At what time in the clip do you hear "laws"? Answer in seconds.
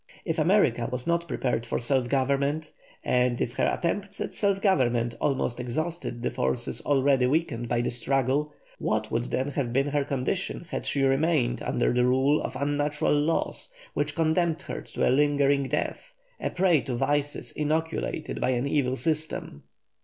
13.13-13.69